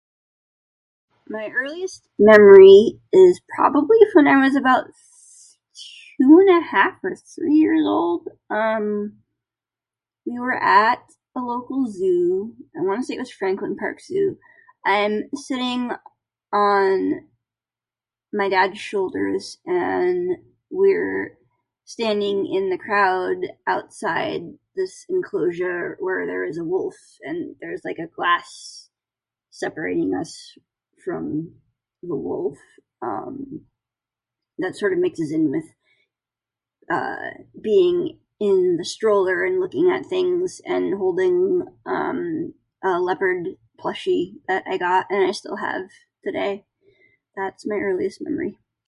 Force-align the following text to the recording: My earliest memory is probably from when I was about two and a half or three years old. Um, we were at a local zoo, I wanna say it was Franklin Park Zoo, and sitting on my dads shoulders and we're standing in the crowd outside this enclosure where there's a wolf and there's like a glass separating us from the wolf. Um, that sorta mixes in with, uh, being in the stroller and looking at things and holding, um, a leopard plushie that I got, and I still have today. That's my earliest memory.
My 1.29 1.49
earliest 1.55 2.09
memory 2.19 2.99
is 3.13 3.41
probably 3.55 3.97
from 4.11 4.25
when 4.25 4.35
I 4.35 4.43
was 4.45 4.55
about 4.55 4.85
two 6.21 6.45
and 6.45 6.49
a 6.49 6.65
half 6.67 6.95
or 7.03 7.15
three 7.15 7.55
years 7.55 7.85
old. 7.87 8.27
Um, 8.49 9.17
we 10.25 10.39
were 10.39 10.57
at 10.61 10.99
a 11.35 11.39
local 11.39 11.87
zoo, 11.89 12.53
I 12.77 12.81
wanna 12.83 13.03
say 13.03 13.15
it 13.15 13.19
was 13.19 13.31
Franklin 13.31 13.77
Park 13.77 14.01
Zoo, 14.01 14.37
and 14.85 15.23
sitting 15.33 15.91
on 16.51 17.27
my 18.33 18.49
dads 18.49 18.77
shoulders 18.77 19.57
and 19.65 20.37
we're 20.69 21.37
standing 21.85 22.45
in 22.53 22.69
the 22.69 22.77
crowd 22.77 23.37
outside 23.67 24.41
this 24.75 25.05
enclosure 25.09 25.95
where 25.99 26.25
there's 26.25 26.57
a 26.57 26.63
wolf 26.65 26.95
and 27.21 27.55
there's 27.61 27.81
like 27.85 27.97
a 27.99 28.07
glass 28.13 28.89
separating 29.49 30.13
us 30.13 30.57
from 31.03 31.55
the 32.03 32.15
wolf. 32.15 32.57
Um, 33.01 33.61
that 34.59 34.75
sorta 34.77 34.95
mixes 34.97 35.31
in 35.31 35.49
with, 35.51 35.65
uh, 36.91 37.43
being 37.61 38.19
in 38.39 38.77
the 38.77 38.85
stroller 38.85 39.43
and 39.43 39.59
looking 39.59 39.89
at 39.91 40.05
things 40.05 40.61
and 40.65 40.93
holding, 40.93 41.63
um, 41.85 42.53
a 42.83 42.99
leopard 42.99 43.47
plushie 43.79 44.35
that 44.47 44.63
I 44.67 44.77
got, 44.77 45.07
and 45.09 45.23
I 45.27 45.31
still 45.31 45.57
have 45.57 45.89
today. 46.23 46.65
That's 47.35 47.65
my 47.67 47.75
earliest 47.75 48.21
memory. 48.21 48.59